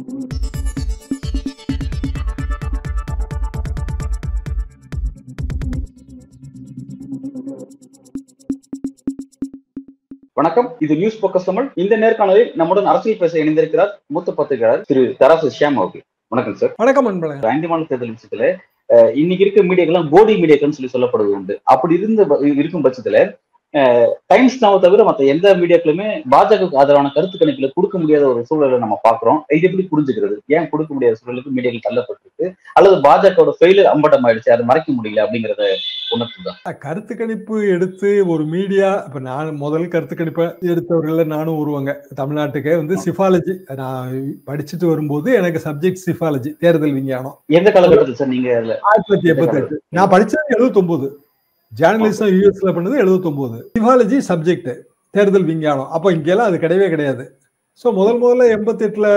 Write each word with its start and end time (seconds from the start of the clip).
வணக்கம். 0.00 0.18
இது 10.78 10.96
news 10.96 11.18
focus 11.22 11.44
Tamil. 11.44 11.68
இந்த 11.74 11.96
நேர்காணலில் 11.96 12.54
நம்முடன் 12.54 12.86
அரசியல் 12.86 13.18
பேச 13.18 13.38
இணைந்திருக்கிறார் 13.44 13.92
மூத்த 14.06 14.32
பத்திரிகையாளர் 14.32 14.86
திரு 14.86 15.02
தராசு 15.20 15.50
ஷியாம் 15.58 15.78
அவர்கள். 15.80 16.04
வணக்கம் 16.28 16.56
சார் 16.56 16.72
வணக்கம் 16.76 17.08
அன்பழகன் 17.10 17.86
தேர்தல் 17.86 18.16
விஷயத்துல 18.16 18.56
இன்னைக்கு 19.20 19.44
இருக்க 19.44 19.62
மீடியாக்கெல்லாம் 19.62 20.10
கோடி 20.16 20.42
மீடியாக்கள்னு 20.42 20.78
சொல்லி 20.78 20.92
சொல்லப்படுவது 20.94 21.36
உண்டு. 21.40 21.60
அப்படி 21.62 21.94
இருந்த 21.94 22.38
இருக்கும் 22.40 22.84
பட்சத்துல 22.84 23.38
டைம்ஸ் 24.30 24.56
நாவை 24.62 24.78
தவிர 24.84 25.02
மத்த 25.08 25.26
எந்த 25.32 25.48
மீடியாக்களுமே 25.58 26.06
பாஜக 26.32 26.68
ஆதரவான 26.80 27.10
கருத்து 27.16 27.36
கணிப்புல 27.40 27.66
கொடுக்க 27.74 27.98
முடியாத 27.98 28.24
ஒரு 28.30 28.40
சூழலை 28.48 28.78
நம்ம 28.82 28.96
பாக்குறோம் 29.06 29.38
இது 29.56 29.66
எப்படி 29.68 29.84
புரிஞ்சுக்கிறது? 29.92 30.36
ஏன் 30.56 30.68
கொடுக்க 30.72 30.90
முடியாத 30.94 31.18
சூழலுக்கு 31.20 31.54
மீடியாக்கள் 31.56 31.86
தள்ளப்பட்டிருக்கு? 31.86 32.46
அல்லது 32.78 32.96
பாஜகவோட 33.06 33.54
ஃபெயிலியர் 33.58 33.90
அம்பட்டம் 33.92 34.26
ஆயிடுச்சு 34.28 34.54
அதை 34.56 34.66
மறைக்க 34.70 34.88
முடியல 34.96 35.24
அப்படிங்கறத 35.26 35.68
உணர்த்துதான் 36.16 36.78
கருத்து 36.84 37.12
கணிப்பு 37.16 37.56
எடுத்து 37.74 38.10
ஒரு 38.34 38.44
மீடியா 38.54 38.90
இப்ப 39.06 39.24
நான் 39.28 39.54
முதல் 39.64 39.90
கருத்து 39.94 40.14
கணிப்பை 40.16 40.46
எடுத்தவர்கள 40.72 41.26
நானும் 41.36 41.60
ஒருவங்க 41.62 41.90
தமிழ்நாட்டுக்கு 42.20 42.74
வந்து 42.82 42.96
சிஃபாலஜி. 43.06 43.54
நான் 43.82 44.12
படிச்சுட்டு 44.50 44.86
வரும்போது 44.92 45.30
எனக்கு 45.40 45.60
சப்ஜெக்ட் 45.68 46.06
சிஃபாலஜி 46.08 46.52
தேர்தல் 46.64 46.96
விஞ்ஞானம். 46.98 47.38
எந்த 47.60 47.70
காலகட்டத்தில் 47.70 48.20
சார் 48.22 48.34
நீங்க 48.36 48.50
ஆயிரத்தி 48.90 49.08
தொள்ளாயிரத்தி 49.08 49.34
எண்பத்தி 49.34 49.60
எட்டு 49.64 49.82
நான் 49.98 50.14
படிச்சது 50.16 50.56
எழுபத்தொன்பது 50.56 51.08
ஜேர்னலிசம் 51.72 52.32
யூஎஸ்ல 52.36 52.70
பண்ணது 52.76 52.96
எழுபத்தொன்பது 53.02 53.58
சிஃபாலஜி 53.74 54.18
சப்ஜெக்ட் 54.30 54.70
தேர்தல் 55.14 55.46
விஞ்ஞானம். 55.50 55.90
அப்போ 55.96 56.08
இங்கெல்லாம் 56.16 56.48
அது 56.50 56.56
கிடையவே 56.64 56.88
கிடையாது. 56.94 57.24
ஸோ 57.80 57.86
முதல் 57.98 58.18
முதல்ல 58.22 58.46
எண்பத்தெட்டுல 58.56 59.08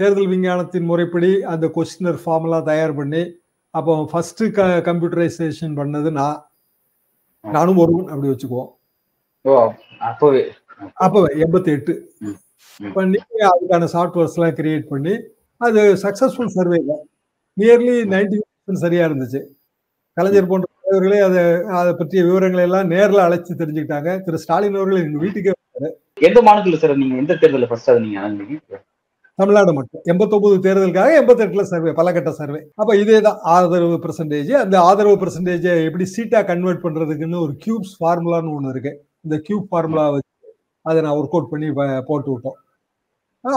தேர்தல் 0.00 0.30
விஞ்ஞானத்தின் 0.32 0.88
முறைப்படி 0.90 1.30
அந்த 1.52 1.66
கொஸ்டினர் 1.76 2.18
ஃபார்ம்லாம் 2.22 2.68
தயார் 2.70 2.94
பண்ணி 3.00 3.22
அப்போ 3.74 3.92
ஃபர்ஸ்ட் 4.12 4.42
க 4.56 4.68
கம்ப்யூட்டரைசேஷன் 4.88 5.74
பண்ணது 5.80 6.08
நான் 6.20 6.38
நானும் 7.44 7.80
ஒருவன் 7.82 8.08
அப்படி 8.12 8.30
வச்சுக்குவோம். 8.30 8.70
அப்பவே. 10.10 10.42
அப்போ 11.04 11.20
எண்பத்தி 11.44 11.70
எட்டு. 11.76 11.92
பண்ணி 12.80 13.18
அதுக்கான 13.50 13.88
சாஃப்ட்வேர்ஸ்லாம் 13.94 14.56
கிரியேட் 14.58 14.90
பண்ணி 14.92 15.14
அது 15.60 15.80
சக்சஸ்ஃபுல் 16.04 16.52
சர்வே 16.56 16.78
நியர்லி 17.56 17.96
நைன்டி 18.14 18.38
சரியா 18.84 19.04
இருந்துச்சு. 19.08 19.40
கலைஞர் 20.16 20.50
போன்ற 20.50 20.66
தலைவர்களே 20.90 21.18
அதை 21.26 21.40
அதை 21.80 21.90
பற்றிய 21.98 22.20
விவரங்களை 22.28 22.62
எல்லாம் 22.68 22.88
நேர்ல 22.92 23.18
அழைச்சு 23.26 23.52
தெரிஞ்சுக்கிட்டாங்க. 23.60 24.10
திரு 24.26 24.38
ஸ்டாலின் 24.44 24.78
அவர்கள் 24.78 25.02
எங்க 25.06 25.18
வீட்டுக்கே 25.24 25.52
எந்த 26.28 26.38
மாநிலத்துல 26.46 26.78
சார் 26.80 27.00
நீங்க 27.02 27.14
எந்த 27.22 27.34
தேர்தலில் 27.42 27.68
ஃபர்ஸ்ட் 27.70 27.90
அதை 27.92 28.00
நீங்க 28.06 28.18
அணுகுனீங்க? 28.22 28.78
தமிழ்நாடு 29.38 29.72
மட்டும். 29.76 30.02
எண்பத்தொன்பது 30.12 30.56
தேர்தலுக்காக 30.64 31.12
எண்பத்தெட்டுல 31.20 31.62
சர்வே 31.70 31.90
பலகட்ட 31.98 32.30
சர்வே 32.40 32.60
அப்ப 32.80 32.96
இதே 33.02 33.18
தான் 33.26 33.38
ஆதரவு 33.52 33.96
பெர்சன்டேஜ் 34.04 34.50
அந்த 34.62 34.76
ஆதரவு 34.88 35.16
பெர்சன்டேஜை 35.22 35.74
எப்படி 35.88 36.06
சீட்டா 36.14 36.40
கன்வெர்ட் 36.50 36.82
பண்றதுக்குன்னு 36.86 37.38
ஒரு 37.44 37.54
கியூப்ஸ் 37.64 37.94
ஃபார்முலான்னு 38.00 38.54
ஒன்று 38.56 38.72
இருக்கு. 38.74 38.92
இந்த 39.26 39.36
கியூப் 39.46 39.68
ஃபார்முலா 39.70 40.04
வச்சு 40.16 40.28
அதை 40.86 40.98
நான் 41.06 41.16
ஒர்க் 41.20 41.36
அவுட் 41.36 41.52
பண்ணி 41.52 41.70
போட்டு 42.10 42.30
விட்டோம். 42.34 42.58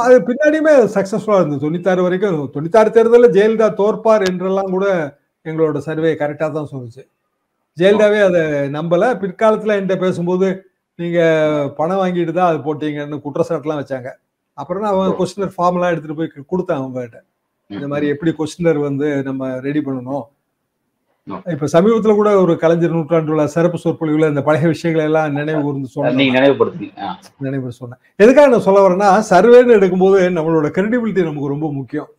அது 0.05 0.15
பின்னாடியுமே 0.29 0.75
சக்சஸ்ஃபுல்லா 0.95 1.39
இருந்தது. 1.41 1.63
தொண்ணூத்தாறு 1.65 2.05
வரைக்கும் 2.07 2.39
தொண்ணூத்தாறு 2.55 2.95
தேர்தலில் 2.97 3.35
ஜெயலலிதா 3.37 3.69
தோற்பார் 3.81 4.27
என்றெல்லாம் 4.29 4.73
கூட 4.75 4.85
எங்களோட 5.45 5.77
சர்வே 5.87 6.11
கரெக்டாக 6.21 6.51
தான் 6.57 6.71
சொல்லுச்சு. 6.73 7.03
ஜெயலலிதாவே 7.77 8.19
அதை 8.29 8.41
நம்பல. 8.77 9.03
பிற்காலத்துல 9.21 9.75
என்கிட்ட 9.77 9.97
பேசும்போது 10.05 10.47
நீங்க 10.99 11.19
பணம் 11.77 12.01
வாங்கிட்டு 12.01 12.33
தான் 12.39 12.49
அது 12.51 12.59
போட்டீங்கன்னு 12.67 13.23
குற்றச்சாட்டுலாம் 13.25 13.81
வச்சாங்க. 13.81 14.09
அப்புறம் 14.57 14.87
அவன் 14.91 15.17
கொஸ்டினர் 15.19 15.55
ஃபார்ம்லாம் 15.55 15.91
எடுத்துட்டு 15.93 16.19
போய் 16.19 16.33
கொடுத்தேன் 16.51 16.79
அவங்ககிட்ட. 16.81 17.19
இந்த 17.69 17.85
மாதிரி 17.91 18.07
எப்படி 18.13 18.31
கொஸ்டினர் 18.39 18.79
வந்து 18.87 19.07
நம்ம 19.27 19.49
ரெடி 19.67 19.81
பண்ணணும்? 19.85 20.25
இப்ப 21.53 21.67
சமீபத்துல 21.73 22.13
கூட 22.15 22.29
ஒரு 22.43 22.53
கலைஞர் 22.61 22.95
நூற்றாண்டு 22.95 23.31
விழா 23.33 23.45
சிறப்பு 23.53 23.77
சொற்பொழிவுல 23.83 24.29
இந்த 24.31 24.41
பழைய 24.47 24.65
விஷயங்களை 24.71 25.03
எல்லாம் 25.09 25.35
நினைவு 25.39 25.61
கூர்ந்து 25.65 25.89
சொன்னேன். 25.93 26.17
நினைவு 27.45 27.71
சொன்னேன். 27.79 28.01
எதுக்காக 28.23 28.47
நான் 28.53 28.65
சொல்ல 28.65 28.81
வரேன்னா 28.85 29.09
சர்வேன்னு 29.29 29.77
எடுக்கும்போது 29.77 30.19
நம்மளோட 30.37 30.69
கிரெடிபிலிட்டி 30.77 31.23
நமக்கு 31.29 31.53
ரொம்ப 31.53 31.67
முக்கியம். 31.79 32.09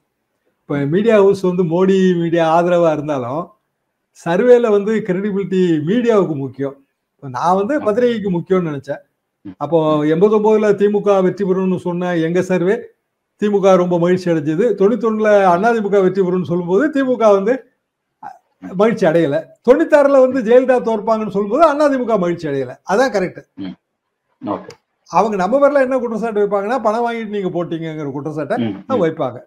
இப்போ 0.62 0.76
மீடியா 0.94 1.16
ஹவுஸ் 1.22 1.42
வந்து 1.50 1.64
மோடி 1.74 1.98
மீடியா 2.22 2.44
ஆதரவா 2.56 2.92
இருந்தாலும் 2.96 3.42
சர்வேல 4.20 4.70
வந்து 4.76 4.92
கிரெடிபிலிட்டி 5.08 5.60
மீடியாவுக்கு 5.88 6.34
முக்கியம். 6.44 6.76
நான் 7.22 7.58
வந்து 7.60 7.74
பத்திரிகைக்கு 7.86 8.30
முக்கியம்னு 8.36 8.70
நினைச்சேன். 8.70 9.02
அப்போ 9.64 9.78
எண்பத்தொன்பதுல 10.14 10.68
திமுக 10.80 11.16
வெற்றி 11.26 11.44
பெறும்னு 11.48 11.78
சொன்ன 11.86 12.12
எங்க 12.26 12.42
சர்வே 12.50 12.76
திமுக 13.42 13.76
ரொம்ப 13.82 13.94
மகிழ்ச்சி 14.04 14.26
அடைஞ்சது. 14.32 14.64
தொண்ணூத்தொன்னுல 14.80 15.30
அதிமுக 15.52 16.02
வெற்றி 16.06 16.22
பெறும்னு 16.26 16.50
சொல்லும்போது 16.50 16.84
திமுக 16.96 17.24
வந்து 17.38 17.54
மகிழ்ச்சி 18.80 19.04
அடையல. 19.08 19.38
தொண்ணூத்தாறுல 19.68 20.20
வந்து 20.26 20.40
ஜெயலலிதா 20.46 20.76
தோற்பாங்கன்னு 20.88 21.34
சொல்லும்போது 21.36 21.64
அதிமுக 21.86 22.16
மகிழ்ச்சி 22.24 22.46
அடையல. 22.50 22.74
அதான் 22.92 23.12
கரெக்ட் 23.16 23.42
அவங்க 25.10 25.36
நம்ம 25.42 25.54
பேர்ல 25.62 25.84
என்ன 25.86 25.96
குற்றச்சாட்டு 26.02 26.42
வைப்பாங்கன்னா 26.42 26.78
பணம் 26.86 27.04
வாங்கிட்டு 27.06 27.36
நீங்க 27.36 27.50
போட்டீங்கங்கிற 27.56 28.10
குற்றச்சாட்டை. 28.14 28.56
வைப்பாங்க. 29.04 29.38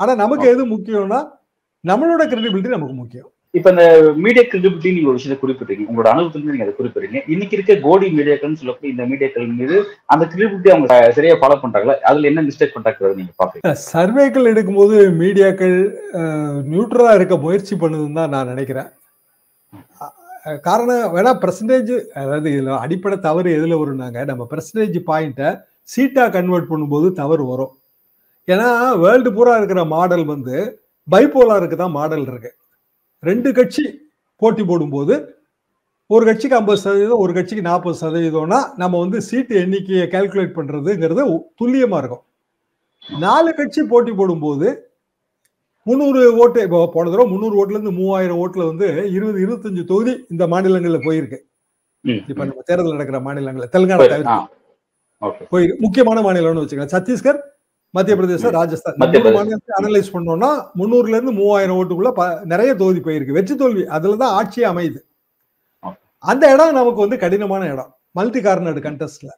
ஆனா 0.00 0.12
நமக்கு 0.22 0.46
எது 0.54 0.62
முக்கியம்னா 0.74 1.20
நம்மளோட 1.84 2.22
கிரெடிபிலிட்டி 2.32 2.76
நமக்கு 2.76 2.96
முக்கியம். 3.02 3.30
இப்ப 3.58 3.68
இந்த 3.74 3.84
மீடியா 4.24 4.42
கிரெடிபிலிட்டி 4.50 4.90
நீங்க 4.96 5.08
ஒரு 5.10 5.18
விஷயத்தை 5.18 5.38
குறிப்பிட்டீங்க 5.42 5.84
உங்களோட 5.90 6.08
அனுபவத்துல 6.12 6.52
நீங்க 6.54 6.64
அதை 6.66 6.74
குறிப்பிடுறீங்க 6.78 7.18
இன்னைக்கு 7.32 7.56
இருக்க 7.56 7.74
கோடி 7.86 8.06
மீடியாக்கள்னு 8.16 8.60
சொல்லக்கூடிய 8.60 8.92
இந்த 8.94 9.04
மீடியாக்கள் 9.10 9.46
மீது 9.60 9.76
அந்த 10.12 10.24
கிரெடிபிலிட்டி 10.32 10.72
அவங்க 10.74 10.88
சரியா 11.18 11.36
ஃபாலோ 11.40 11.56
பண்றாங்களா? 11.62 11.94
அதுல 12.08 12.28
என்ன 12.30 12.42
மிஸ்டேக் 12.48 12.74
பண்றாங்க 12.76 13.12
நீங்க 13.20 13.32
பாப்பீங்க 13.40 13.72
சர்வேக்கள் 13.92 14.50
எடுக்கும்போது 14.52 14.96
மீடியாக்கள் 15.22 15.76
நியூட்ரலா 16.72 17.14
இருக்க 17.18 17.36
முயற்சி 17.46 17.76
பண்ணுதுன்னு 17.82 18.20
தான் 18.20 18.34
நான் 18.36 18.52
நினைக்கிறேன். 18.54 18.90
காரணம் 20.66 21.14
வேணா 21.14 21.30
பிரசன்டேஜ் 21.42 21.94
அதாவது 22.20 22.48
இதுல 22.56 22.74
அடிப்படை 22.84 23.16
தவறு 23.28 23.56
எதுல 23.58 23.78
வரும்னாங்க 23.80 24.18
நம்ம 24.30 24.42
பெர்சன்டேஜ் 24.52 24.98
பாயிண்ட்டை 25.08 25.48
சீட்டா 25.94 26.24
கன்வெர்ட் 26.36 26.70
பண்ணும்போது 26.70 27.08
தவறு 27.22 27.44
வரும். 27.52 27.72
ஏன்னா 28.48 28.68
வேர்ல்டு 29.04 29.30
பூரா 29.36 29.54
இருக்கிற 29.60 29.82
மாடல் 29.94 30.24
வந்து 30.34 30.56
பைபோலாருக்கு 31.08 31.76
தான் 31.82 31.96
மாடல் 31.98 32.24
இருக்கு. 32.30 32.50
ரெண்டு 33.22 33.50
கட்சி 33.58 33.84
போட்டி 34.42 34.62
போடும்போது 34.62 35.14
ஒரு 36.10 36.24
கட்சிக்கு 36.26 36.56
ஐம்பது 36.58 36.80
சதவீதம் 36.82 37.22
ஒரு 37.24 37.32
கட்சிக்கு 37.36 37.68
நாற்பது 37.68 37.96
சதவீதம்னா 38.00 38.58
நம்ம 38.82 38.98
வந்து 39.04 39.18
சீட்டு 39.28 39.54
எண்ணிக்கையை 39.62 40.04
கால்குலேட் 40.14 40.56
பண்றதுங்கிறது 40.58 41.22
துல்லியமா 41.60 41.98
இருக்கும். 42.02 42.24
நாலு 43.24 43.50
கட்சி 43.60 43.80
போட்டி 43.92 44.12
போடும்போது 44.20 44.68
முந்நூறு 45.86 46.20
ஓட்டு 46.42 46.60
இப்போ 46.66 46.78
போன 46.94 47.10
தடவை 47.10 47.26
முந்நூறு 47.32 47.56
ஓட்டுல 47.60 47.76
இருந்து 47.78 47.96
மூவாயிரம் 47.98 48.40
ஓட்டுல 48.44 48.62
வந்து 48.70 48.86
இருபது 49.16 49.38
இருபத்தஞ்சு 49.44 49.82
தொகுதி 49.90 50.12
இந்த 50.32 50.44
மாநிலங்கள்ல 50.52 51.00
போயிருக்கு. 51.06 51.38
இப்ப 52.30 52.40
நம்ம 52.44 52.62
தேர்தல் 52.70 52.96
நடக்கிற 52.96 53.18
மாநிலங்கள்ல 53.26 53.68
தெலுங்கானா 53.74 54.08
தவிர 54.14 54.38
போயிருக்கு 55.52 55.84
முக்கியமான 55.84 56.18
மாநிலம்னு 56.26 56.62
வச்சுக்கலாம். 56.64 56.94
சத்தீஸ்கர் 56.96 57.38
மத்திய 57.94 58.16
பிரதேசம் 58.16 58.54
ராஜஸ்தான். 58.56 58.96
மூணு. 58.98 59.32
மாநிலத்தை 59.36 59.74
அனலைஸ் 59.80 60.14
பண்ணோம்னா 60.14 60.50
முந்நூறுல 60.78 61.16
இருந்து 61.16 61.32
மூவாயிரம் 61.32 61.76
ஓட்டுக்குள்ள 61.80 62.44
நிறைய 62.44 62.74
தொகுதி 62.74 63.00
போயிருக்கு. 63.00 63.36
வெற்றி 63.38 63.56
தோல்வி 63.56 63.82
அதுலதான் 63.98 64.34
ஆட்சி 64.38 64.62
அமையுது. 64.62 65.00
அந்த 66.18 66.52
இடம் 66.54 66.76
நமக்கு 66.78 67.00
வந்து 67.04 67.18
கடினமான 67.18 67.66
இடம். 67.72 67.94
மல்டி 68.10 68.40
கார்னர்டு 68.40 68.80
கண்டெஸ்ட்ல 68.86 69.32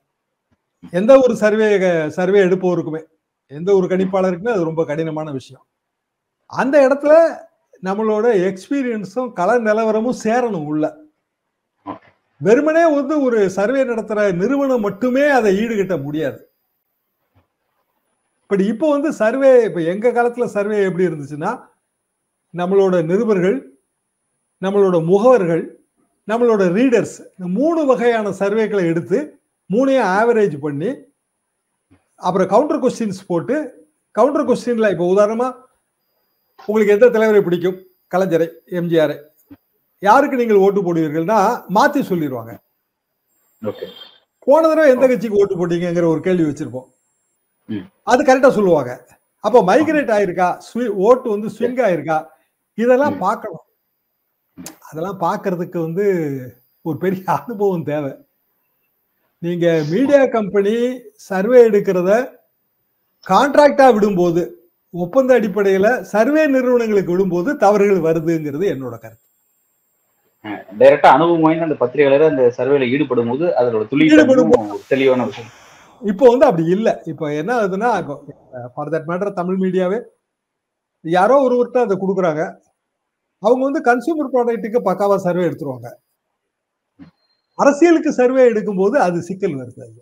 எந்த 0.91 1.12
ஒரு 1.25 1.37
சர்வே 1.37 1.69
சர்வே 2.08 2.41
எடுப்பவருக்குமே 2.41 3.03
எந்த 3.47 3.75
ஒரு 3.75 3.87
கணிப்பாளருக்குமே 3.87 4.50
அது 4.54 4.69
ரொம்ப 4.70 4.84
கடினமான 4.84 5.31
விஷயம். 5.31 5.64
அந்த 6.47 6.76
இடத்துல 6.88 7.14
நம்மளோட 7.82 8.26
எக்ஸ்பீரியன்ஸும் 8.48 9.32
கள 9.32 9.58
நிலவரமும் 9.58 10.20
சேரணும் 10.25 10.66
உள்ள. 10.72 10.84
வெறுமனே 12.41 12.84
வந்து 12.94 13.14
ஒரு 13.22 13.38
சர்வே 13.50 13.82
நடத்துற 13.84 14.32
நிறுவனம் 14.34 14.81
மட்டுமே 14.81 15.25
அதை 15.38 15.56
ஈடுகட்ட 15.58 16.03
முடியாது. 16.03 16.47
பட் 18.50 18.62
இப்போ 18.72 18.86
வந்து 18.90 19.10
சர்வே 19.12 19.50
இப்போ 19.64 19.80
எங்க 19.92 20.08
காலத்துல 20.08 20.44
சர்வே 20.56 20.78
எப்படி 20.84 21.08
இருந்துச்சுன்னா 21.08 21.50
நம்மளோட 22.54 22.96
நிருபர்கள் 23.04 23.58
நம்மளோட 24.62 24.96
முகவர்கள் 25.04 25.64
நம்மளோட 26.28 26.62
ரீடர்ஸ் 26.78 27.16
இந்த 27.34 27.46
மூணு 27.58 27.80
வகையான 27.84 28.32
சர்வேக்களை 28.40 28.84
எடுத்து 28.92 29.18
மூணையும் 29.70 30.08
ஆவரேஜ் 30.18 30.56
பண்ணி 30.60 30.90
அப்புறம் 32.20 32.50
கவுண்டர் 32.52 32.82
கொஸ்டின்ஸ் 32.82 33.20
போட்டு 33.26 33.56
கவுண்டர் 34.16 34.46
கொஸ்டின்ல 34.48 34.90
இப்போ 34.90 35.06
உதாரணமா 35.14 35.48
உங்களுக்கு 36.68 36.94
எந்த 36.94 37.06
தலைவரை 37.14 37.40
பிடிக்கும்? 37.42 37.76
கலைஞரை 38.12 38.46
எம்ஜிஆரை. 38.78 39.16
யாருக்கு 40.02 40.40
நீங்கள் 40.40 40.62
ஓட்டு 40.64 40.80
போடுவீர்கள்னா 40.86 41.38
மாத்தி 41.76 42.00
சொல்லிடுவாங்க 42.10 42.52
ஓகே 43.62 43.86
போன 44.46 44.68
தடவை 44.68 44.88
எந்த 44.94 45.04
கட்சிக்கு 45.06 45.40
ஓட்டு 45.42 45.54
போட்டீங்கங்கிற 45.60 46.06
ஒரு 46.14 46.20
கேள்வி 46.20 46.44
வச்சிருப்போம். 46.48 46.88
அது 48.11 48.20
கரெக்டா 48.25 48.50
சொல்லுவாங்க. 48.59 48.93
அப்போ 49.44 49.59
மைக்ரேட் 49.70 50.12
ஆயிருக்கா? 50.17 50.49
ஓட்டு 51.09 51.29
வந்து 51.35 51.49
ஸ்விங் 51.56 51.81
ஆயிருக்கா? 51.88 52.19
இதெல்லாம். 52.79 53.17
பார்க்கணும். 53.25 53.65
அதெல்லாம் 54.88 55.20
பார்க்கிறதுக்கு 55.26 55.79
வந்து 55.87 56.06
ஒரு 56.85 56.97
பெரிய 57.05 57.23
அனுபவம் 57.32 57.88
தேவை. 57.91 58.12
நீங்க 59.43 59.67
மீடியா 59.91 60.20
கம்பெனி 60.37 60.75
சர்வே 61.29 61.59
எடுக்கிறத 61.69 62.12
கான்ட்ராக்டா 63.26 63.87
விடும்போது 63.97 64.43
ஒப்பந்த 64.94 65.31
அடிப்படையில 65.38 65.87
சர்வே 66.12 66.43
நிறுவனங்களுக்கு 66.47 67.12
விடும்போது 67.15 67.50
தவறுகள் 67.65 68.06
வருதுங்கிறது 68.06 68.67
என்னோட 68.75 68.94
கருத்து. 68.99 69.26
டைரக்டா 70.81 71.09
அனுபவம் 71.17 71.44
வாய்ந்த 71.47 71.67
அந்த 71.69 71.76
பத்திரிகையாளர் 71.82 72.31
அந்த 72.31 72.44
சர்வேல 72.59 72.88
ஈடுபடும் 72.94 73.31
போது 73.31 73.47
அதோட 73.61 73.82
ஈடுபடும் 73.85 73.93
துளிகளும் 73.93 74.53
ஒரு 74.75 74.85
தெளிவான 74.93 75.25
விஷயம். 75.31 75.53
இப்போ 76.02 76.24
வந்து 76.30 76.46
அப்படி 76.48 76.64
இல்லை. 76.76 76.92
இப்போ 77.12 77.26
என்ன 77.40 77.50
ஆகுதுன்னா 77.60 77.90
இப்போ 78.02 78.14
ஃபார் 78.74 78.90
தட் 78.94 79.08
மேட்டர் 79.10 79.38
தமிழ் 79.40 79.60
மீடியாவே 79.62 79.98
யாரோ 81.04 81.36
ஒருவர்கிட்ட 81.46 81.80
அதை 81.86 81.96
கொடுக்குறாங்க. 82.02 82.42
அவங்க 83.42 83.62
வந்து 83.68 83.80
கன்சூமர் 83.88 84.30
ப்ராடக்ட்டுக்கு 84.34 84.80
பக்காவா 84.88 85.16
சர்வே 85.26 85.46
எடுத்துருவாங்க. 85.48 85.88
அரசியலுக்கு 87.58 88.10
சர்வே 88.20 88.42
எடுக்கும்போது 88.52 88.96
அது 89.06 89.18
சிக்கல் 89.28 89.58
வருது 89.60 89.80
அது. 89.86 90.00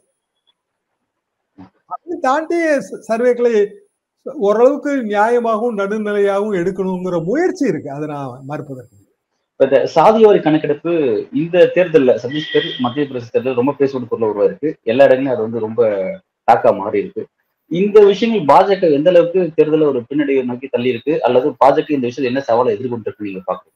அதை 1.95 2.17
தாண்டி 2.29 2.59
சர்வேக்களை 3.11 3.55
ஓரளவுக்கு 4.47 4.93
நியாயமாகவும் 5.15 5.79
நடுநிலையாகவும் 5.81 6.57
எடுக்கணுங்கிற 6.61 7.19
முயற்சி 7.31 7.65
இருக்கு. 7.73 7.91
அதை 7.97 8.07
நான் 8.15 8.47
மறுப்பதற்கு. 8.51 8.96
இந்த 9.61 9.77
சாதியோரி 9.95 10.41
கணக்கெடுப்பு 10.47 10.93
இந்த 11.43 11.59
தேர்தல்ல 11.77 12.15
சத்தீஸ்கர் 12.23 12.67
மத்திய 12.85 13.05
பிரதேச 13.11 13.29
தேர்தல் 13.35 13.59
ரொம்ப 13.61 13.73
பேசுவது 13.79 14.07
பொருள் 14.11 14.31
உருவாயிருக்கு. 14.33 14.69
எல்லா 14.91 15.05
இடங்களையும் 15.09 15.35
அது 15.35 15.45
வந்து 15.47 15.63
ரொம்ப 15.67 15.81
தாக்கா 16.49 16.71
மாறி 16.81 16.99
இருக்கு. 17.03 17.23
இந்த 17.71 17.99
விஷயங்கள் 18.11 18.45
பாஜக 18.51 18.91
எந்த 18.97 19.09
அளவுக்கு 19.13 19.41
தேர்தல 19.59 19.87
ஒரு 19.93 20.01
பின்னடைவை 20.09 20.43
நோக்கி 20.51 20.67
தள்ளி 20.75 20.93
இருக்கு 20.95 21.15
அல்லது 21.27 21.49
பாஜக 21.63 21.89
இந்த 21.97 22.07
விஷயத்துல 22.09 22.31
என்ன 22.33 22.43
சவாலை 22.49 22.75
எதிர்கொண்டிருக்கு 22.77 23.27
நீங்க 23.29 23.43
பாக்குறீங்க 23.49 23.75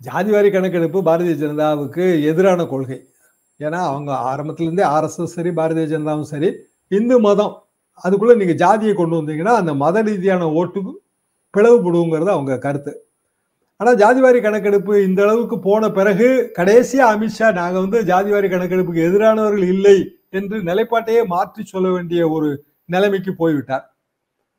ஜாதிவாரி 0.00 0.48
கணக்கெடுப்பு 0.54 0.98
பாரதிய 1.08 1.34
ஜனதாவுக்கு 1.42 2.04
எதிரான 2.30 2.66
கொள்கை. 2.72 2.98
ஏன்னா 3.60 3.80
அவங்க 3.90 4.10
ஆரம்பத்திலேருந்தே 4.30 4.84
ஆர்எஸ்எஸ் 4.94 5.36
சரி 5.38 5.50
பாரதிய 5.58 5.86
ஜனதாவும் 5.92 6.30
சரி 6.32 6.48
இந்து 6.98 7.16
மதம் 7.26 7.54
அதுக்குள்ள 8.04 8.34
நீங்க 8.40 8.54
ஜாதியை 8.62 8.94
கொண்டு 8.94 9.18
வந்தீங்கன்னா 9.18 9.54
அந்த 9.60 9.74
மத 9.82 10.02
ரீதியான 10.08 10.48
ஓட்டுக்கு 10.60 10.92
பிளவுபடுங்கிறது 11.54 12.32
அவங்க 12.36 12.58
கருத்து. 12.66 12.92
ஆனா 13.80 13.90
ஜாதிவாரி 13.92 14.40
கணக்கெடுப்பு 14.42 15.04
இந்த 15.04 15.22
அளவுக்கு 15.22 15.58
போன 15.58 15.90
பிறகு 15.90 16.28
கடைசியா 16.58 17.06
அமித்ஷா 17.14 17.52
நாங்க 17.52 17.76
வந்து 17.80 17.98
ஜாதிவாரி 18.02 18.48
கணக்கெடுப்புக்கு 18.52 19.02
எதிரானவர்கள் 19.08 19.66
இல்லை 19.74 19.96
என்று 20.30 20.58
நிலைப்பாட்டையே 20.58 21.26
மாற்றி 21.26 21.64
சொல்ல 21.64 21.90
வேண்டிய 21.90 22.28
ஒரு 22.28 22.48
நிலைமைக்கு 22.84 23.32
போய்விட்டார். 23.34 23.84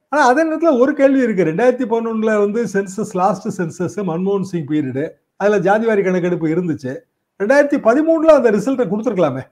ஆனா 0.10 0.22
அதே 0.28 0.44
நேரத்தில் 0.44 0.80
ஒரு 0.80 0.94
கேள்வி 0.94 1.22
இருக்கு. 1.22 1.44
ரெண்டாயிரத்தி 1.44 1.86
பதினொன்னுல 1.94 2.34
வந்து 2.44 2.64
சென்சஸ் 2.74 3.14
லாஸ்ட் 3.14 3.48
சென்சஸ் 3.62 3.98
மன்மோகன் 4.12 4.50
சிங் 4.52 4.68
பீரியடு 4.68 5.06
அதுல 5.36 5.60
ஜாதிவாரி 5.68 6.04
கணக்கெடுப்பு 6.04 6.48
இருந்துச்சு. 6.48 6.94
ரெண்டாயிரத்தி 7.40 7.80
பதிமூணுல 7.88 8.38
அந்த 8.40 8.52
ரிசல்ட்டை 8.52 8.88
கொடுத்துருக்கலாமே. 8.92 9.44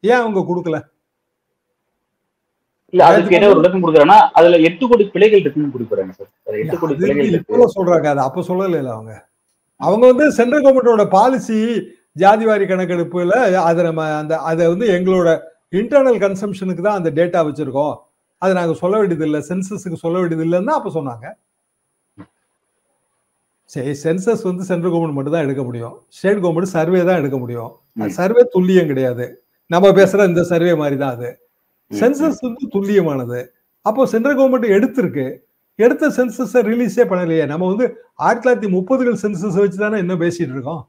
ஏன் 0.00 0.20
அவங்க 0.22 0.40
கொடுக்கல? 0.48 0.78
இல்ல 2.92 3.02
அதுக்கு 3.10 3.36
என்ன 3.36 3.48
ஒரு 3.52 3.60
விளக்கம் 3.60 3.82
கொடுக்குறாங்கன்னா 3.84 4.20
அதுல 4.38 4.58
எட்டு 4.68 4.84
கோடி 4.90 5.04
பிழைகள் 5.14 5.42
இருக்குன்னு 5.42 5.74
கொடுக்குறாங்க 5.74 6.12
சார். 6.18 6.30
எட்டு 6.62 6.76
கோடி 6.80 6.94
இப்போ 7.38 7.66
சொல்றாங்க 7.76 8.06
அது 8.12 8.22
அப்ப 8.28 8.44
சொல்லல 8.50 8.82
அவங்க. 8.96 9.12
அவங்க 9.80 10.04
வந்து 10.10 10.26
சென்ட்ரல் 10.38 10.64
கவர்மெண்டோட 10.64 11.04
பாலிசி 11.16 11.58
ஜாதிவாரி 12.22 12.64
கணக்கெடுப்புல 12.70 13.34
அதை 13.68 13.80
நம்ம 13.88 14.04
அந்த 14.20 14.34
அதை 14.50 14.64
வந்து 14.72 14.86
எங்களோட 14.96 15.28
இன்டர்னல் 15.78 16.20
கன்சம்ஷனுக்கு 16.24 16.82
தான் 16.86 16.98
அந்த 17.00 17.10
டேட்டா 17.18 17.40
வச்சிருக்கோம். 17.48 17.94
அதை 18.42 18.52
நாங்க 18.58 18.74
சொல்ல 18.80 18.94
வேண்டியது 19.00 19.26
இல்லை 19.28 19.40
சென்சஸுக்கு 19.50 19.98
சொல்ல 20.04 20.16
வேண்டியது 20.20 20.44
இல்லைன்னு 20.46 20.74
அப்ப 20.78 20.90
சொன்னாங்க. 20.96 21.26
சரி 23.70 23.92
சென்சஸ் 24.04 24.42
வந்து 24.48 24.62
சென்ட்ரல் 24.70 24.92
கவர்மெண்ட் 24.92 25.16
மட்டும் 25.18 25.34
தான் 25.36 25.46
எடுக்க 25.46 25.62
முடியும். 25.68 25.94
ஸ்டேட் 26.16 26.40
கவர்மெண்ட் 26.44 26.74
சர்வே 26.76 27.00
தான் 27.08 27.20
எடுக்க 27.22 27.36
முடியும். 27.42 27.70
சர்வே 28.18 28.42
துல்லியம் 28.54 28.90
கிடையாது. 28.92 29.26
நம்ம 29.70 29.86
பேசுற 30.00 30.26
இந்த 30.30 30.42
சர்வே 30.52 30.74
மாதிரி 30.82 30.98
தான் 31.02 31.14
அது. 31.16 31.30
சென்சஸ் 31.90 32.44
வந்து 32.46 32.64
துல்லியமானது. 32.74 33.40
அப்போ 33.86 34.06
சென்ட்ரல் 34.12 34.38
கவர்மெண்ட் 34.38 34.74
எடுத்திருக்கு. 34.76 35.26
எடுத்த 35.78 36.08
சென்சஸ் 36.16 36.54
ரிலீஸே 36.68 37.04
பண்ணலையே. 37.10 37.46
நம்ம 37.50 37.66
வந்து 37.72 37.86
ஆயிரத்தி 38.24 38.44
தொள்ளாயிரத்தி 38.44 38.70
முப்பதுகள் 38.76 39.20
சென்சஸ் 39.24 39.58
வச்சு 39.62 39.78
தானே 39.82 39.98
என்ன 40.04 40.14
பேசிட்டு 40.22 40.54
இருக்கோம். 40.56 40.80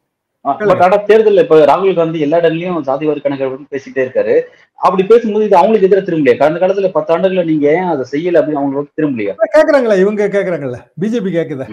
ஆனா 0.45 0.97
தேர்தல்ல 1.09 1.43
இப்ப 1.45 1.57
ராகுல் 1.69 1.97
காந்தி 1.99 2.19
எல்லா 2.25 2.37
இடங்களையும் 2.41 2.77
ஜாதிவாரி 2.87 3.21
கணக்கெடுப்பு 3.23 3.75
பேசிட்டே 3.75 4.01
இருக்காரு. 4.05 4.35
அப்படி 4.79 5.03
பேசும்போது 5.11 5.45
இது 5.47 5.57
அவங்களுக்கு 5.59 5.87
எதிராக 5.87 6.05
திரும்பலையா 6.07 6.37
கடந்த 6.41 6.59
காலத்துல 6.61 6.89
பத்து 6.97 7.11
ஆண்டுகள 7.15 7.43
நீங்க 7.49 7.67
ஏன் 7.77 7.89
அதை 7.93 8.05
செய்யல 8.13 8.39
அப்படின்னு 8.39 8.61
அவங்களுக்கு 8.61 8.97
திரும்பலையா 8.99 9.33
கேக்குறாங்களா 9.57 9.97
இவங்க 10.03 10.27
கேக்குறாங்கல்ல. 10.35 10.79
பிஜேபி 11.01 11.31
கேக்குதா. 11.37 11.67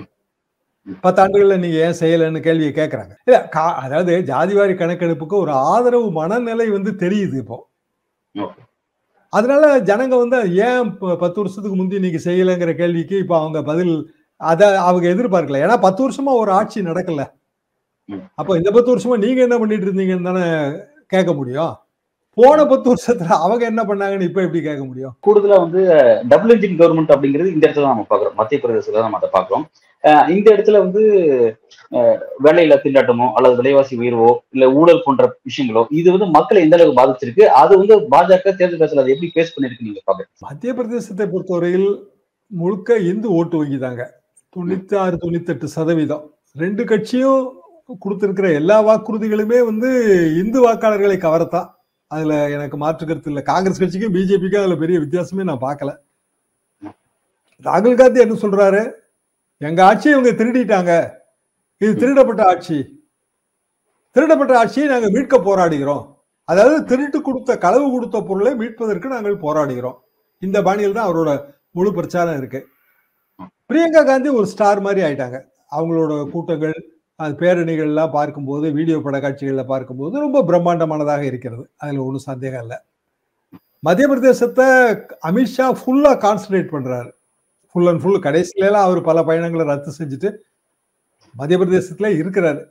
பத்தாண்டுகள்ல 1.04 1.54
நீங்க 1.62 1.78
ஏன் 1.86 1.98
செய்யலன்னு 2.00 2.40
கேள்வியை 2.40 2.72
கேக்குறாங்க. 2.72 3.12
இல்ல 3.28 3.38
அதாவது 3.84 4.12
ஜாதிவாரி 4.32 4.74
கணக்கெடுப்புக்கு 4.82 5.36
ஒரு 5.44 5.52
ஆதரவு 5.70 6.10
மனநிலை 6.18 6.68
வந்து 6.76 6.92
தெரியுது 7.04 7.38
இப்போ. 7.44 7.58
அதனால 9.36 9.64
ஜனங்க 9.88 10.14
வந்து 10.22 10.38
ஏன் 10.66 10.90
பத்து 11.22 11.38
வருஷத்துக்கு 11.40 11.78
முந்தி 11.78 12.04
நீங்க 12.04 12.20
செய்யலைங்கிற 12.26 12.72
கேள்விக்கு 12.80 13.16
இப்போ 13.22 13.36
அவங்க 13.40 13.58
பதில் 13.70 13.94
அத 14.40 14.62
அவங்க 14.88 15.06
எதிர்பார்க்கல. 15.14 15.62
ஏன்னா 15.64 15.76
பத்து 15.86 16.00
வருஷமா 16.04 16.32
ஒரு 16.42 16.50
ஆட்சி 16.58 16.78
நடக்கல. 16.90 17.22
அப்போ 18.40 18.52
இந்த 18.60 18.70
பத்து 18.76 18.92
வருஷமா 18.92 19.16
நீங்க 19.24 19.40
என்ன 19.46 19.56
பண்ணிட்டு 19.60 19.86
இருந்தீங்கன்னு 19.88 20.28
தானே 20.30 20.44
கேட்க 21.14 21.30
முடியும். 21.40 21.74
போன 22.38 22.64
பத்து 22.70 22.86
வருஷத்துல 22.92 23.36
அவங்க 23.44 23.62
என்ன 23.70 23.82
பண்ணாங்கன்னு 23.90 24.28
இப்ப 24.28 24.40
எப்படி 24.46 24.60
கேட்க 24.66 24.82
முடியும்? 24.88 25.14
கூடுதலா 25.26 25.58
வந்து 25.64 25.82
டபுள் 26.32 26.52
இன்ஜின் 26.54 26.78
கவர்மெண்ட் 26.80 27.14
அப்படிங்கிறது 27.14 27.54
இந்த 27.54 27.64
இடத்துல 27.66 27.92
நம்ம 27.92 28.06
பாக்குறோம் 28.10 28.36
மத்திய 28.40 28.58
பிரதேசத்துல 28.64 29.04
நம்ம 29.06 29.18
அதை 29.20 29.30
பாக்குறோம் 29.36 29.64
இந்த 30.34 30.46
இடத்துல 30.54 30.80
வந்து 30.84 31.02
வேலையில 32.46 32.74
திண்டாட்டமோ 32.82 33.26
அல்லது 33.36 33.58
விலைவாசி 33.60 33.94
உயர்வோ 34.00 34.28
இல்ல 34.54 34.64
ஊழல் 34.80 35.02
போன்ற 35.04 35.24
விஷயங்களோ 35.48 35.82
இது 35.98 36.08
வந்து 36.14 36.28
மக்களை 36.36 36.60
எந்த 36.66 36.76
அளவுக்கு 36.76 36.98
பாதிச்சிருக்கு? 37.00 37.44
அது 37.62 37.72
வந்து 37.80 37.94
பாஜக 38.14 38.52
தேர்தல் 38.58 38.80
காலத்துல 38.80 39.02
அதை 39.04 39.12
எப்படி 39.14 39.30
பேஸ் 39.36 39.54
பண்ணிருக்கு 39.54 39.86
நீங்க 39.88 40.02
பாக்குறீங்க 40.08 40.46
மத்திய 40.48 40.72
பிரதேசத்தை 40.78 41.26
பொறுத்தவரையில் 41.32 41.88
முழுக்க 42.50 42.98
இந்து 43.10 43.28
ஓட்டு 43.38 43.56
வங்கி 43.60 43.78
தாங்க. 43.84 44.02
தொண்ணூத்தி 44.56 44.94
ஆறு 45.04 45.16
தொண்ணூத்தி 45.22 45.52
எட்டு 45.54 45.68
சதவீதம். 45.76 46.24
ரெண்டு 46.62 46.82
கட்சியும் 46.90 47.42
கொடுத்திருக்கிற 48.04 48.46
எல்லா 48.60 48.76
வாக்குறுதிகளுமே 48.88 49.58
வந்து 49.70 49.88
இந்து 50.42 50.60
வாக்காளர்களை 50.66 51.16
கவரத்தான் 51.24 51.68
அதுல 52.10 52.34
எனக்கு 52.56 52.76
மாற்று 52.82 53.04
கருத்து 53.08 53.30
இல்லை. 53.32 53.42
காங்கிரஸ் 53.50 53.80
கட்சிக்கும் 53.82 54.14
பிஜேபிக்கும் 54.16 54.62
அதுல 54.62 54.76
பெரிய 54.82 54.98
வித்தியாசமே 55.02 55.48
நான் 55.50 55.64
பார்க்கல. 55.66 55.90
ராகுல் 57.64 58.00
காந்தி 58.00 58.24
என்ன 58.24 58.38
சொல்றாரு? 58.44 58.82
எங்க 59.60 59.80
ஆட்சியை 59.88 60.12
இவங்க 60.14 60.30
திருடிட்டாங்க. 60.40 60.92
இது 61.80 61.92
திருடப்பட்ட 62.02 62.42
ஆட்சி. 62.50 62.78
திருடப்பட்ட 64.16 64.52
ஆட்சியை 64.60 64.86
நாங்க 64.92 65.08
மீட்க 65.14 65.36
போராடுகிறோம். 65.48 66.04
அதாவது 66.48 66.76
திருட்டு 66.90 67.18
கொடுத்த 67.28 67.52
களவு 67.64 67.86
கொடுத்த 67.94 68.16
பொருளை 68.28 68.52
மீட்பதற்கு 68.60 69.08
நாங்கள் 69.14 69.42
போராடுகிறோம். 69.44 69.96
இந்த 70.42 70.58
பாணியில் 70.66 70.96
தான் 70.98 71.08
அவரோட 71.08 71.30
முழு 71.76 71.90
பிரச்சாரம் 71.98 72.38
இருக்கு. 72.40 72.60
பிரியங்கா 73.68 74.02
காந்தி 74.10 74.28
ஒரு 74.38 74.46
ஸ்டார் 74.52 74.80
மாதிரி 74.86 75.00
ஆயிட்டாங்க. 75.06 75.38
அவங்களோட 75.76 76.12
கூட்டங்கள் 76.34 76.76
அது 77.20 77.32
பேரணிகள்லாம் 77.40 78.14
பார்க்கும்போது 78.18 78.66
வீடியோ 78.78 78.96
பட 79.04 79.16
காட்சிகளில் 79.24 79.70
பார்க்கும்போது 79.72 80.14
ரொம்ப 80.24 80.42
பிரம்மாண்டமானதாக 80.50 81.22
இருக்கிறது. 81.30 81.64
அதில் 81.82 82.04
ஒன்றும் 82.06 82.28
சந்தேகம் 82.30 82.62
இல்லை. 82.64 82.78
மத்திய 83.86 84.06
பிரதேசத்தை 84.10 84.66
அமித்ஷா 85.30 85.66
ஃபுல்லா 85.80 86.12
கான்சன்ட்ரேட் 86.24 86.74
பண்றாரு. 86.74 87.10
ஃபுல் 87.76 87.88
அண்ட் 87.90 88.02
ஃபுல் 88.02 88.24
கடைசியில 88.26 88.68
எல்லாம் 88.68 88.86
அவர் 88.88 88.98
பல 89.08 89.22
பயணங்களை 89.28 89.64
ரத்து 89.70 89.90
செஞ்சுட்டு 89.98 90.28
மத்திய 91.34 91.56
பிரதேசத்துல 91.60 92.10
இருக்கிறாரு. 92.20 92.62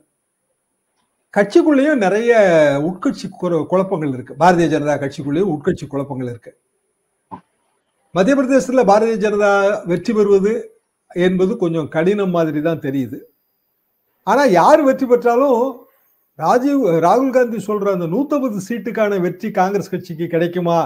கட்சிக்குள்ளேயும் 1.34 2.02
நிறைய 2.04 2.32
உட்கட்சி 2.88 3.26
குழப்பங்கள் 3.72 4.12
இருக்கு. 4.16 4.34
பாரதிய 4.42 4.66
ஜனதா 4.74 4.94
கட்சிக்குள்ளேயும் 5.02 5.50
உட்கட்சி 5.54 5.86
குழப்பங்கள் 5.92 6.30
இருக்கு. 6.32 6.52
மத்திய 8.14 8.34
பிரதேசத்துல 8.38 8.84
பாரதிய 8.90 9.16
ஜனதா 9.24 9.52
வெற்றி 9.92 10.12
பெறுவது 10.18 10.52
என்பது 11.26 11.52
கொஞ்சம் 11.62 11.88
கடினம் 11.96 12.34
மாதிரி 12.36 12.60
தான் 12.68 12.84
தெரியுது. 12.86 13.18
ஆனா 14.26 14.44
யார் 14.58 14.82
வெற்றி 14.90 15.06
பெற்றாலும் 15.12 15.60
ராஜீவ் 16.38 16.82
ராகுல் 17.06 17.34
காந்தி 17.36 17.58
சொல்ற 17.68 17.92
அந்த 17.96 18.06
150 18.14 18.62
சீட்டுக்கான 18.68 19.20
வெற்றி 19.26 19.50
காங்கிரஸ் 19.60 19.92
கட்சிக்கு 19.92 20.26
கிடைக்குமா? 20.34 20.78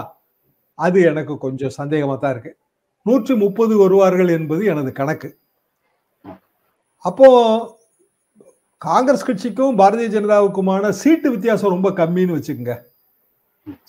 அது 0.79 0.97
எனக்கு 1.11 1.33
கொஞ்சம் 1.45 1.77
சந்தேகமா 1.79 2.15
தான் 2.19 2.33
இருக்கு. 2.35 2.53
நூற்றி 3.05 3.33
முப்பது 3.43 3.73
வருவார்கள் 3.83 4.31
என்பது 4.37 4.63
எனது 4.71 4.91
கணக்கு. 4.99 5.29
அப்போ 7.05 7.27
காங்கிரஸ் 8.81 9.27
கட்சிக்கும் 9.27 9.77
பாரதிய 9.79 10.09
ஜனதாவுக்குமான 10.15 10.91
சீட்டு 11.01 11.27
வித்தியாசம் 11.33 11.73
ரொம்ப 11.75 11.89
கம்மின்னு 11.99 12.37
வச்சுக்கோங்க. 12.37 12.75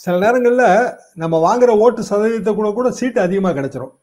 சில 0.03 0.15
நேரங்கள்ல 0.25 0.65
நம்ம 1.23 1.35
வாங்குற 1.47 1.71
ஓட்டு 1.85 2.03
சதவீதத்தை 2.11 2.53
கூட 2.55 2.71
கூட 2.79 2.89
சீட்டு 2.99 3.21
அதிகமா 3.27 3.51
கிடைச்சிரும். 3.59 3.95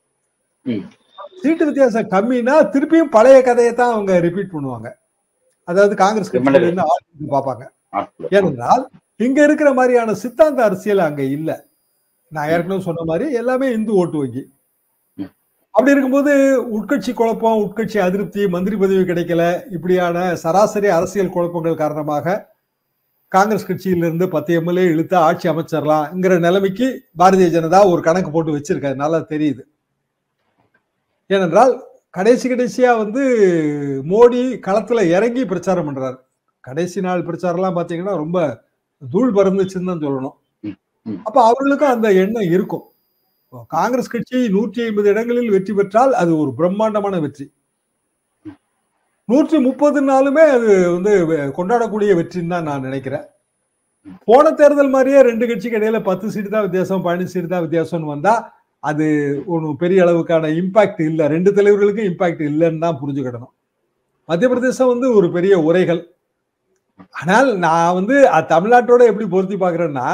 சீட்டு 1.41 1.63
வித்தியாசம் 1.67 2.09
கம்மினா 2.13 2.55
திருப்பியும் 2.73 3.13
பழைய 3.17 3.37
கதையை 3.47 3.73
தான் 3.73 3.93
அவங்க 3.95 4.13
ரிப்பீட் 4.27 4.53
பண்ணுவாங்க. 4.55 4.89
அதாவது 5.67 5.93
காங்கிரஸ் 6.03 6.31
ஆட்சி 6.93 7.27
பார்ப்பாங்க. 7.35 7.65
ஏனென்றால் 8.37 8.83
இங்க 9.27 9.39
இருக்கிற 9.47 9.69
மாதிரியான 9.79 10.15
சித்தாந்த 10.23 10.59
அரசியல் 10.67 11.07
அங்க 11.07 11.21
இல்ல. 11.37 11.49
நான் 12.31 12.49
ஏற்கனவே 12.53 12.87
சொன்ன 12.87 13.05
மாதிரி 13.11 13.25
எல்லாமே 13.41 13.67
இந்து 13.77 13.93
ஓட்டு 14.01 14.17
வங்கி. 14.21 14.43
அப்படி 15.75 15.93
இருக்கும்போது 15.93 16.31
உட்கட்சி 16.77 17.11
குழப்பம் 17.13 17.59
உட்கட்சி 17.63 17.97
அதிருப்தி 18.05 18.41
மந்திரி 18.53 18.75
பதவி 18.75 19.03
கிடைக்கல 19.09 19.43
இப்படியான 19.75 20.23
சராசரி 20.43 20.87
அரசியல் 20.95 21.35
குழப்பங்கள் 21.35 21.81
காரணமாக 21.81 22.35
காங்கிரஸ் 23.31 23.67
கட்சியிலிருந்து 23.67 24.25
பத்து 24.35 24.51
எம்எல்ஏ 24.59 24.85
இழுத்து 24.93 25.15
ஆட்சி 25.27 25.47
அமைச்சிடலாம்ங்கிற 25.51 26.35
நிலைமைக்கு 26.45 26.87
பாரதிய 27.21 27.47
ஜனதா 27.55 27.79
ஒரு 27.91 28.01
கணக்கு 28.07 28.29
போட்டு 28.31 28.55
வச்சிருக்காரு. 28.55 28.97
நல்லா 29.03 29.19
தெரியுது. 29.33 29.63
ஏனென்றால் 31.29 31.73
கடைசி 32.17 32.45
கடைசியா 32.49 32.91
வந்து 33.03 33.23
மோடி 34.11 34.41
களத்துல 34.67 35.01
இறங்கி 35.15 35.43
பிரச்சாரம் 35.45 35.87
பண்றாரு. 35.89 36.17
கடைசி 36.63 36.99
நாள் 37.07 37.27
பிரச்சாரம்லாம் 37.27 37.77
பாத்தீங்கன்னா 37.79 38.15
ரொம்ப 38.23 38.39
தூள் 39.01 39.35
பறந்துச்சுன்னு 39.37 39.91
தான் 39.91 40.05
சொல்லணும். 40.05 40.37
அப்ப 41.27 41.37
அவர்களுக்கும் 41.49 41.93
அந்த 41.95 42.07
எண்ணம் 42.23 42.49
இருக்கும். 42.55 42.85
காங்கிரஸ் 43.75 44.11
கட்சி 44.13 44.39
நூற்றி 44.55 44.79
ஐம்பது 44.87 45.07
இடங்களில் 45.13 45.53
வெற்றி 45.55 45.73
பெற்றால் 45.77 46.11
அது 46.21 46.31
ஒரு 46.41 46.51
பிரம்மாண்டமான 46.59 47.15
வெற்றி. 47.23 47.45
நூற்றி 49.29 49.57
முப்பது 49.67 49.99
நாளுமே 50.11 50.43
அது 50.57 50.69
வந்து 50.95 51.11
கொண்டாடக்கூடிய 51.57 52.11
வெற்றின்னு 52.19 52.53
தான் 52.53 52.67
நான் 52.69 52.85
நினைக்கிறேன். 52.87 53.25
போன 54.29 54.51
தேர்தல் 54.59 54.93
மாதிரியே 54.95 55.19
ரெண்டு 55.29 55.45
கட்சிக்கு 55.49 55.79
இடையில 55.79 55.99
பத்து 56.09 56.31
சீட்டு 56.33 56.49
தான் 56.53 56.65
வித்தியாசம் 56.67 57.03
பதினஞ்சு 57.07 57.33
சீட்டு 57.33 57.49
தான் 57.53 57.65
வித்தியாசம்னு 57.65 58.13
வந்தா 58.13 58.33
அது 58.83 59.05
ஒன்றும் 59.53 59.79
பெரிய 59.81 60.03
அளவுக்கான 60.05 60.49
இம்பாக்ட் 60.61 61.01
இல்லை. 61.09 61.25
ரெண்டு 61.35 61.49
தலைவர்களுக்கும் 61.57 62.09
இம்பாக்ட் 62.11 62.43
இல்லைன்னு 62.49 62.83
தான் 62.85 62.99
புரிஞ்சுக்கிடணும். 63.01 63.53
மத்திய 64.29 64.49
பிரதேசம் 64.51 64.91
வந்து 64.93 65.07
ஒரு 65.17 65.27
பெரிய 65.35 65.53
உரைகள். 65.69 66.01
ஆனால் 67.19 67.49
நான் 67.65 67.95
வந்து 67.99 68.15
தமிழ்நாட்டோட 68.53 69.03
எப்படி 69.11 69.27
பொருத்தி 69.33 69.57
பார்க்குறேன்னா 69.63 70.07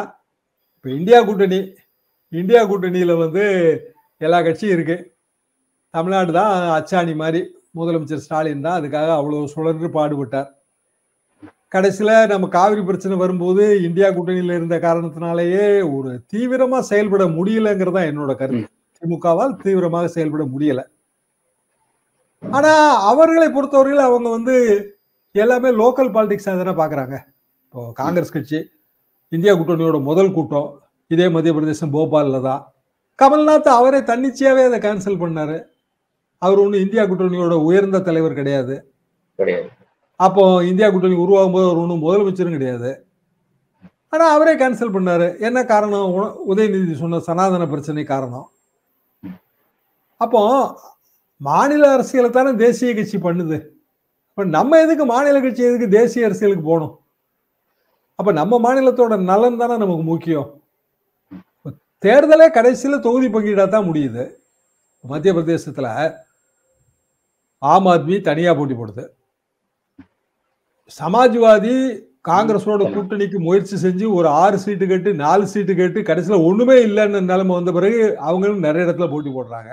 இப்போ 0.75 0.89
இந்தியா 0.99 1.19
கூட்டணி 1.27 1.59
இந்தியா 2.33 2.61
கூட்டணியில 2.69 3.13
வந்து 3.23 3.43
எல்லா 4.21 4.39
கட்சியும் 4.45 4.75
இருக்கு. 4.75 4.97
தமிழ்நாடு 5.93 6.31
தான் 6.39 6.53
அச்சாணி 6.77 7.13
மாதிரி 7.21 7.41
முதலமைச்சர் 7.77 8.23
ஸ்டாலின் 8.25 8.65
தான். 8.65 8.77
அதுக்காக 8.79 9.09
அவ்வளவு 9.19 9.51
சுழன்று 9.53 9.87
பாடுபட்டார். 9.97 10.49
கடைசியில 11.73 12.11
நம்ம 12.31 12.47
காவிரி 12.55 12.81
பிரச்சனை 12.87 13.15
வரும்போது 13.21 13.63
இந்தியா 13.87 14.07
கூட்டணியில 14.17 14.57
இருந்த 14.57 14.75
காரணத்தினாலேயே 14.85 15.65
ஒரு 15.95 16.11
தீவிரமா 16.31 16.79
செயல்பட 16.91 17.23
முடியலங்கிறது 17.37 17.97
தான் 17.97 18.09
என்னோட 18.11 18.33
கருத்து. 18.41 18.67
திமுகவால் 18.97 19.55
தீவிரமாக 19.63 20.09
செயல்பட 20.15 20.43
முடியல. 20.53 20.81
ஆனா 22.43 22.71
அவர்களை 23.11 23.47
பொறுத்தவரையில் 23.55 24.07
அவங்க 24.07 24.29
வந்து 24.37 24.55
எல்லாமே 25.35 25.69
லோக்கல் 25.81 26.11
பாலிடிக்ஸ் 26.15 26.49
தானே 26.49 26.75
பாக்குறாங்க. 26.81 27.15
இப்போ 27.65 27.81
காங்கிரஸ் 28.01 28.35
கட்சி 28.35 28.59
இந்தியா 29.31 29.53
கூட்டணியோட 29.53 29.99
முதல் 30.09 30.35
கூட்டம் 30.37 30.69
இதே 31.07 31.29
மத்திய 31.29 31.53
பிரதேசம் 31.53 31.93
போபால்ல 31.93 32.41
தான். 32.41 32.73
கமல்நாத் 33.21 33.67
அவரே 33.79 33.97
தன்னிச்சையாவே 33.97 34.65
அதை 34.65 34.79
கேன்சல் 34.79 35.21
பண்ணாரு. 35.23 35.63
அவர் 36.37 36.57
ஒன்றும் 36.57 36.81
இந்தியா 36.81 37.03
கூட்டணியோட 37.03 37.51
உயர்ந்த 37.51 37.99
தலைவர் 37.99 38.33
கிடையாது. 38.33 38.93
கிடையாது. 39.35 39.69
அப்போ 40.15 40.63
இந்தியா 40.63 40.89
கூட்டணி 40.89 41.15
உருவாகும் 41.15 41.51
போது 41.51 41.65
அவர் 41.65 41.77
ஒன்றும் 41.77 42.03
முதலமைச்சரும் 42.03 42.51
கிடையாது. 42.51 43.05
ஆனா 44.09 44.25
அவரே 44.27 44.55
கேன்சல் 44.55 44.93
பண்ணாரு. 44.95 45.39
என்ன 45.39 45.65
காரணம்? 45.65 46.11
உதயநிதி 46.49 46.93
சொன்ன 46.93 47.19
சனாதன 47.19 47.67
பிரச்சனை 47.67 48.03
காரணம். 48.03 48.49
அப்போ 50.17 50.41
மாநில 51.37 51.91
அரசியலை 51.91 52.29
தானே 52.29 52.55
தேசிய 52.55 52.93
கட்சி 52.95 53.17
பண்ணுது. 53.17 53.69
இப்ப 54.29 54.43
நம்ம 54.43 54.79
எதுக்கு 54.79 55.05
மாநில 55.05 55.41
கட்சி 55.41 55.63
எதுக்கு 55.63 55.89
தேசிய 55.89 56.25
அரசியலுக்கு 56.25 56.63
போகணும்? 56.63 56.99
அப்ப 58.15 58.31
நம்ம 58.31 58.59
மாநிலத்தோட 58.65 59.23
நலன் 59.23 59.57
தானே 59.57 59.77
நமக்கு 59.77 60.03
முக்கியம். 60.03 60.54
தேர்தலே 62.05 62.47
கடைசியில 62.55 62.95
தொகுதி 63.03 63.27
பங்கீடா 63.29 63.65
தான் 63.67 63.87
முடியுது. 63.89 64.23
மத்திய 65.03 65.31
பிரதேசத்துல 65.33 65.87
ஆம் 67.61 67.87
ஆத்மி 67.91 68.15
தனியா 68.23 68.51
போட்டி 68.53 68.75
போடுது. 68.75 69.03
சமாஜ்வாதி 70.97 71.73
காங்கிரஸோட 72.25 72.83
கூட்டணிக்கு 72.93 73.37
முயற்சி 73.45 73.75
செஞ்சு 73.77 74.05
ஒரு 74.17 74.27
ஆறு 74.41 74.57
சீட்டு 74.63 74.85
கேட்டு 74.85 75.09
நாலு 75.19 75.45
சீட்டு 75.51 75.73
கேட்டு 75.75 75.99
கடைசியில 76.07 76.37
ஒண்ணுமே 76.47 76.75
இல்லைன்னு 76.87 77.19
நிலைமை 77.29 77.53
வந்த 77.55 77.71
பிறகு 77.71 77.99
அவங்களும் 78.27 78.63
நிறைய 78.65 78.85
இடத்துல 78.85 79.07
போட்டி 79.11 79.31
போடுறாங்க. 79.31 79.71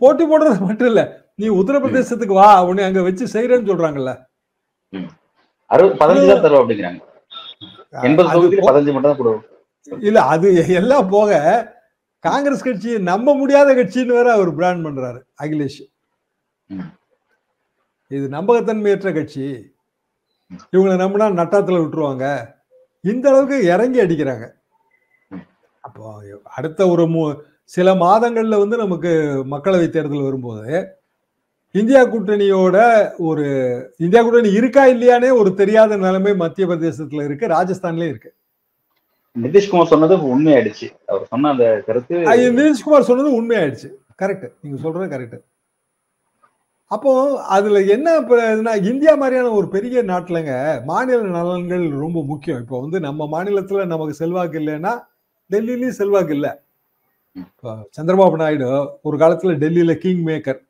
போட்டி- 0.00 0.28
போடுறது 0.30 0.60
மட்டும் 0.66 0.88
இல்ல. 0.90 1.02
நீ 1.38 1.46
உத்தரப்பிரதேசத்துக்கு 1.58 2.34
வா 2.34 2.48
உன்னை 2.68 2.84
அங்க 2.84 3.00
வச்சு 3.02 3.24
செய்யறேன்னு 3.34 3.70
சொல்றாங்கல்ல. 3.70 4.12
பதினஞ்சு 6.00 6.30
தான் 6.30 6.44
தருவோம் 6.44 6.62
அப்படிங்கிறாங்க. 6.62 7.00
எண்பது 8.02 8.28
தொகுதியில் 8.34 8.66
பதினஞ்சு 8.68 8.94
மட்டும் 8.94 9.10
தான் 9.10 9.20
கொடுவோம் 9.20 9.44
இல்ல 9.90 10.22
அது 10.22 10.68
எல்லாம் 10.68 11.08
போக 11.08 11.74
காங்கிரஸ் 12.18 12.62
கட்சி 12.62 12.98
நம்ப 12.98 13.34
முடியாத 13.34 13.74
கட்சின்னு 13.74 14.06
வேற 14.06 14.32
அவர் 14.32 14.54
பிராண்ட் 14.54 14.86
பண்றாரு 14.86 15.22
அகிலேஷ். 15.42 15.94
இது 18.08 18.28
நம்பகத்தன்மையற்ற 18.28 19.14
கட்சி. 19.14 19.74
இவங்களை 20.72 20.94
நம்பினா 20.96 21.28
நட்டாத்துல 21.28 21.78
விட்டுருவாங்க. 21.78 22.54
இந்த 23.00 23.28
அளவுக்கு 23.28 23.64
இறங்கி 23.64 24.02
அடிக்கிறாங்க. 24.02 24.50
அப்போ 25.80 26.22
அடுத்த 26.42 26.88
ஒரு 26.88 27.04
மூ- 27.04 27.36
சில 27.64 27.94
மாதங்கள்ல 27.94 28.58
வந்து 28.58 28.76
நமக்கு 28.76 29.08
மக்களவை 29.50 29.88
தேர்தல் 29.88 30.22
வரும்போது 30.22 30.96
இந்தியா 31.70 32.06
கூட்டணியோட 32.06 33.10
ஒரு 33.18 33.44
இந்தியா 33.98 34.22
கூட்டணி 34.22 34.52
இருக்கா 34.52 34.86
இல்லையானே 34.86 35.32
ஒரு 35.32 35.54
தெரியாத 35.54 35.96
நிலைமை 35.96 36.36
மத்திய 36.36 36.66
பிரதேசத்துல 36.66 37.24
இருக்கு 37.24 37.46
ராஜஸ்தான்லயும் 37.46 38.08
இருக்கு. 38.08 38.34
நிதிஷ்குமார் 39.44 39.92
சொன்னது 39.92 40.14
உண்மையாயிடுச்சு. 40.32 40.86
அவர் 41.10 41.30
சொன்ன 41.32 41.50
அந்த 41.54 41.66
கருத்து 41.86 42.22
நிதிஷ்குமார் 42.58 43.08
சொன்னது 43.10 43.30
உண்மையாயிடுச்சு. 43.40 43.88
கரெக்ட் 44.22 44.48
நீங்க 44.62 44.78
சொல்றது 44.84 45.06
கரெக்ட் 45.14 45.38
அப்போ 46.90 47.12
அதுல 47.54 47.78
என்ன 47.94 48.08
இப்ப 48.20 48.36
இந்தியா 48.90 49.12
மாதிரியான 49.20 49.52
ஒரு 49.58 49.66
பெரிய 49.72 50.02
நாட்டுலங்க 50.10 50.52
மாநில 50.90 51.22
நலன்கள் 51.36 51.84
ரொம்ப 52.02 52.18
முக்கியம். 52.28 52.60
இப்போ 52.62 52.76
வந்து 52.84 52.98
நம்ம 53.06 53.26
மாநிலத்துல 53.32 53.86
நமக்கு 53.92 54.14
செல்வாக்கு 54.20 54.58
இல்லைன்னா 54.60 54.92
டெல்லியிலயும் 55.50 55.98
செல்வாக்கு 55.98 56.34
இல்லை. 56.36 56.52
இப்போ 57.42 57.70
சந்திரபாபு 57.96 58.40
நாயுடு 58.42 58.68
ஒரு 59.06 59.16
காலத்துல 59.22 59.56
டெல்லியில 59.64 59.94
கிங் 60.04 60.22
மேக்கர் 60.28 60.60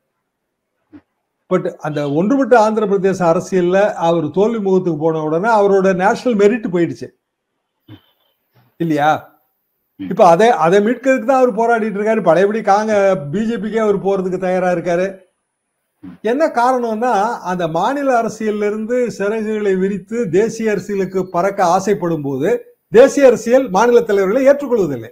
பட் 1.51 1.67
அந்த 1.87 1.99
ஒன்றுபட்ட 2.19 2.55
ஆந்திர 2.63 2.85
பிரதேச 2.91 3.19
அரசியல்ல 3.31 3.77
அவர் 4.07 4.25
தோல்வி 4.37 4.59
முகத்துக்கு 4.65 4.99
போன 5.03 5.21
உடனே 5.27 5.49
அவரோட 5.59 5.93
நேஷனல் 6.03 6.39
மெரிட் 6.41 6.67
போயிடுச்சு. 6.73 7.07
இல்லையா? 8.79 9.11
இப்ப 9.99 10.23
அதை 10.27 10.47
அதை 10.65 10.79
மீட்கிறதுக்கு 10.85 11.29
தான் 11.29 11.41
அவர் 11.41 11.59
போராடிட்டு 11.59 11.97
இருக்காரு. 11.99 12.21
பழையபடி 12.27 12.59
காங்க 12.59 12.93
பிஜேபிக்கே 13.33 13.79
அவர் 13.85 14.05
போறதுக்கு 14.05 14.39
தயாரா 14.45 14.69
இருக்காரு. 14.71 15.07
என்ன 16.21 16.43
காரணம்னா 16.57 17.13
அந்த 17.51 17.63
மாநில 17.67 18.09
அரசியல்ல 18.21 18.67
இருந்து 18.71 18.97
சிறகுகளை 19.17 19.73
விரித்து 19.79 20.17
தேசிய 20.29 20.73
அரசியலுக்கு 20.73 21.21
பறக்க 21.35 21.59
ஆசைப்படும் 21.75 22.25
போது 22.27 22.49
தேசிய 22.91 23.29
அரசியல் 23.29 23.65
மாநில 23.69 24.01
தலைவர்களை 24.01 24.41
ஏற்றுக்கொள்வதில்லை. 24.49 25.11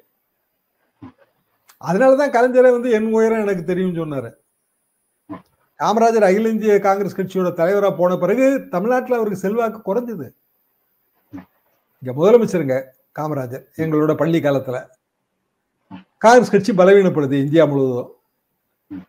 அதனாலதான் 1.82 2.36
கலைஞரை 2.36 2.70
வந்து 2.76 2.90
என் 2.98 3.10
உயரம் 3.14 3.44
எனக்கு 3.46 3.64
தெரியும் 3.64 3.98
சொன்னாரு. 3.98 4.30
காமராஜர் 5.80 6.28
அகில 6.28 6.50
இந்திய 6.50 6.76
காங்கிரஸ் 6.80 7.18
கட்சியோட 7.18 7.50
தலைவரா 7.62 7.90
போன 7.98 8.18
பிறகு 8.18 8.46
தமிழ்நாட்டுல 8.74 9.18
அவருக்கு 9.18 9.44
செல்வாக்கு 9.46 9.80
குறைஞ்சது. 9.88 10.28
இங்க 12.04 12.12
முதலமைச்சருங்க 12.20 12.78
காமராஜர் 13.20 13.64
எங்களோட 13.78 14.14
பள்ளி 14.14 14.40
காலத்துல. 14.40 14.88
காங்கிரஸ் 16.18 16.52
கட்சி 16.52 16.74
பலவீனப்படுது 16.74 17.32
இந்தியா 17.32 17.66
முழுவதும். 17.66 18.12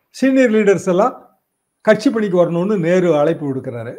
சீனியர் 0.09 0.51
லீடர்ஸ் 0.51 0.87
எல்லாம் 0.87 1.39
கட்சி 1.81 2.09
பணிக்கு 2.09 2.37
வரணும்னு 2.37 2.79
நேரு 2.79 3.17
அழைப்பு 3.17 3.55
விடுக்கிறாரு. 3.55 3.95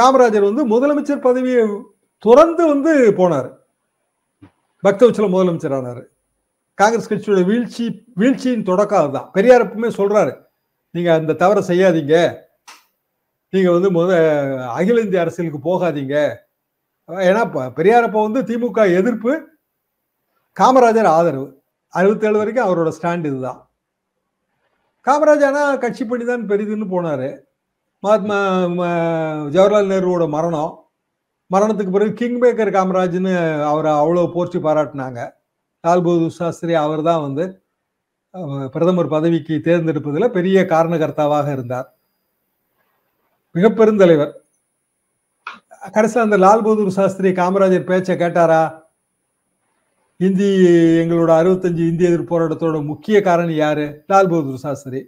காமராஜர் 0.00 0.52
வந்து 0.52 0.68
முதலமைச்சர் 0.68 1.20
பதவியை 1.20 1.68
துறந்து 2.18 2.66
வந்து 2.66 3.10
போனார். 3.10 3.56
பக்தவச்சல 4.82 5.28
முதலமைச்சர் 5.28 5.76
ஆனார். 5.76 6.04
காங்கிரஸ் 6.74 7.12
கட்சியோட 7.12 7.44
வீழ்ச்சி 7.44 8.04
வீழ்ச்சியின் 8.14 8.64
தொடக்கம் 8.64 9.02
அதுதான். 9.02 9.30
பெரியார் 9.32 9.64
எப்பவுமே 9.66 9.84
சொல்றாரு 9.84 10.44
நீங்க 10.90 11.14
அந்த 11.14 11.32
தவறை 11.32 11.62
செய்யாதீங்க. 11.62 12.34
நீங்க 13.50 13.72
வந்து 13.72 13.90
முத 13.92 14.10
அகில 14.66 15.00
இந்திய 15.00 15.20
அரசியலுக்கு 15.20 15.70
போகாதீங்க. 15.70 16.36
ஏன்னா 17.08 17.50
ப- 17.52 17.70
பெரியார் 17.70 18.02
அப்போ 18.02 18.28
வந்து 18.28 18.42
திமுக 18.42 18.94
எதிர்ப்பு 18.96 19.48
காமராஜர் 20.60 21.04
ஆதரவு. 21.04 21.62
அறுபத்தேழு 21.88 22.36
வரைக்கும் 22.36 22.68
அவரோட 22.68 22.92
ஸ்டாண்ட் 23.00 23.26
இதுதான். 23.30 23.68
காமராஜர் 25.04 25.46
ஆனால் 25.46 25.78
கட்சி 25.78 26.04
பண்ணி 26.04 26.24
தான் 26.24 26.48
பெரிதுன்னு 26.48 26.86
போனார். 26.90 27.40
மகாத்மா 27.98 28.36
ம- 28.64 29.48
ஜவஹர்லால் 29.54 29.90
நேருவோட 29.92 30.28
மரணம். 30.28 30.84
மரணத்துக்கு 31.54 31.90
பிறகு 31.90 32.12
கிங் 32.12 32.40
மேக்கர் 32.40 32.74
காமராஜ்னு 32.76 33.62
அவரை 33.62 33.92
அவ்வளோ 33.92 34.32
போற்றி 34.32 34.58
பாராட்டினாங்க. 34.58 35.20
லால் 35.80 36.02
பகதூர் 36.02 36.30
சாஸ்திரி 36.30 36.74
அவர் 36.74 37.02
தான் 37.02 37.20
வந்து 37.20 37.60
பிரதமர் 38.72 39.08
பதவிக்கு 39.08 39.60
தேர்ந்தெடுப்பதில் 39.64 40.28
பெரிய 40.28 40.62
காரணகர்த்தாவாக 40.62 41.52
இருந்தார். 41.52 41.94
மிக 43.50 43.68
பெருந்தலைவர் 43.68 44.32
கடைசியில் 45.94 46.26
அந்த 46.26 46.36
லால் 46.44 46.64
பகதூர் 46.66 46.96
சாஸ்திரி 46.98 47.28
காமராஜர் 47.40 47.88
பேச்சை 47.90 48.14
கேட்டாரா? 48.22 48.62
இந்தி 50.26 50.48
எங்களோட 51.02 51.30
அறுபத்தஞ்சு 51.40 51.82
இந்திய 51.90 52.10
எதிர்ப்பு 52.10 52.32
போராட்டத்தோட 52.32 52.76
முக்கிய 52.92 53.16
காரணி 53.28 53.54
யாரு? 53.64 53.84
லால் 54.12 54.30
பகதூர் 54.32 54.64
சாஸ்திரி. 54.66 55.00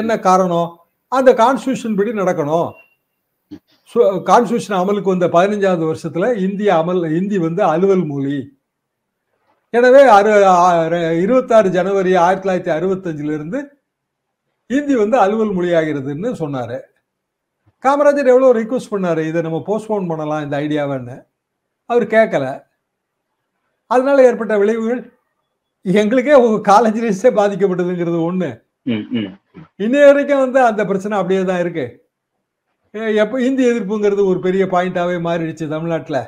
என்ன 0.00 0.12
காரணம்? 0.26 0.68
அந்த 1.12 1.30
கான்ஸ்டியூஷன் 1.42 1.96
படி 1.98 2.12
நடக்கணும். 2.20 2.70
கான்ஸ்டியூஷன் 4.30 4.78
அமலுக்கு 4.80 5.12
வந்த 5.14 5.26
பதினஞ்சாவது 5.36 5.84
வருஷத்துல 5.90 6.28
இந்திய 6.46 6.70
அமல் 6.80 7.00
இந்தி 7.18 7.38
வந்து 7.46 7.62
அலுவல் 7.72 8.04
மொழி. 8.12 8.38
எனவே 9.74 10.02
அறு 10.16 10.32
இருபத்தாறு 11.24 11.68
ஜனவரி 11.76 12.12
ஆயிரத்தி 12.24 12.46
தொள்ளாயிரத்தி 12.46 12.72
அறுபத்தஞ்சுல 12.76 13.34
இருந்து 13.38 13.60
வந்து 15.02 15.16
அலுவல் 15.24 15.56
மொழியாகிறதுன்னு 15.56 16.28
சொன்னாரு. 16.42 16.78
காமராஜர் 17.84 18.26
எவ்வளவு 18.26 18.58
ரிக்வஸ்ட் 18.60 18.90
பண்ணாரு? 18.90 19.26
இதை 19.26 19.42
நம்ம 19.42 19.62
போஸ்ட்போன் 19.66 20.08
பண்ணலாம் 20.08 20.42
இந்த 20.42 20.56
ஐடியாவைன்னு 20.56 21.16
அவர் 21.86 22.06
கேட்கல. 22.06 22.64
அதனால 23.86 24.22
ஏற்பட்ட 24.22 24.58
விளைவுகள் 24.58 25.02
எங்களுக்கே 25.84 26.36
காலேஜ் 26.70 27.02
லிஸ்டே 27.06 27.30
பாதிக்கப்பட்டதுங்கிறது 27.40 28.18
ம். 28.86 29.36
இன்னைய 29.78 30.04
வரைக்கும் 30.04 30.38
வந்து 30.38 30.60
அந்த 30.60 30.84
பிரச்சனை 30.84 31.18
அப்படியே 31.18 31.44
தான் 31.44 31.58
இருக்கு. 31.58 31.86
எப்ப 33.14 33.40
இந்தி 33.40 33.70
எதிர்ப்புங்கிறது 33.70 34.26
ஒரு 34.26 34.40
பெரிய 34.40 34.66
பாயிண்டாவே 34.66 35.16
மாறிடுச்சு 35.20 35.68
தமிழ்நாட்டுல. 35.68 36.18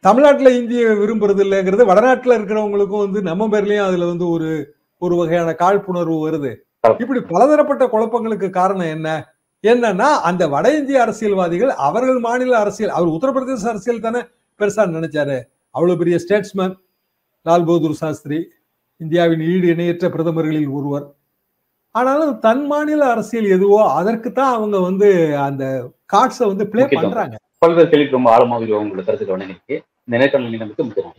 தமிழ்நாட்டுல 0.00 0.50
இந்தியை 0.50 0.84
விரும்புறது 0.84 1.42
இல்லைங்கிறது 1.44 1.84
வடநாட்டுல 1.84 2.36
இருக்கிறவங்களுக்கும் 2.38 3.04
வந்து 3.04 3.22
நம்ம 3.22 3.46
பேர்லயும் 3.46 3.86
அதுல 3.86 4.06
வந்து 4.06 4.28
ஒரு 4.28 4.50
ஒரு 5.02 5.16
வகையான 5.16 5.52
காழ்ப்புணர்வு 5.52 6.18
வருது. 6.28 6.52
இப்படி 6.98 7.20
பலதரப்பட்ட 7.20 7.84
குழப்பங்களுக்கு 7.86 8.50
காரணம் 8.50 8.86
என்ன? 8.86 9.35
என்னன்னா 9.70 10.08
அந்த 10.28 10.42
வட 10.54 10.66
இந்திய 10.78 10.98
அரசியல்வாதிகள் 11.04 11.72
அவர்கள் 11.88 12.20
மாநில 12.26 12.58
அரசியல் 12.64 12.94
அவர் 12.96 13.14
உத்தரப்பிரதேச 13.16 13.64
அரசியல் 13.72 14.04
தானே 14.06 14.20
பெருசா 14.60 14.84
நினைச்சாரு. 14.96 15.36
அவ்வளவு 15.74 16.00
பெரிய 16.00 16.16
ஸ்டேட்ஸ்மேன் 16.24 16.74
லால் 17.46 17.66
பகதூர் 17.68 18.00
சாஸ்திரி 18.02 18.38
இந்தியாவின் 19.00 19.42
ஈடு 19.52 19.66
இணையற்ற 19.74 20.06
பிரதமர்களில் 20.08 20.70
ஒருவர். 20.78 21.06
ஆனாலும் 21.94 22.32
தன் 22.46 22.64
மாநில 22.70 23.02
அரசியல் 23.14 23.48
எதுவோ 23.56 23.80
அதற்கு 23.98 24.30
தான் 24.38 24.54
அவங்க 24.56 24.76
வந்து 24.88 25.08
அந்த 25.48 25.64
கார்ட்ஸை 26.12 26.46
வந்து 26.52 26.64
ப்ளே. 26.72 26.84
பண்றாங்க. 26.94 27.36
பல்வேறு 27.64 27.88
கேள்விக்கு 27.92 28.16
ரொம்ப 28.18 28.30
ஆழமாக 28.34 28.80
உங்களோட 28.82 29.04
கருத்துக்கள் 29.06 29.36
வழங்கியிருக்கு. 29.36 29.76
இந்த 30.06 30.16
நேர்காணல் 30.22 30.62
நமக்கு 30.64 30.84
முக்கியம் 30.88 31.12